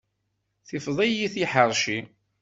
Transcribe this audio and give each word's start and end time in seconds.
Tifeḍ-iyi 0.67 1.27
tiḥeṛci. 1.33 1.99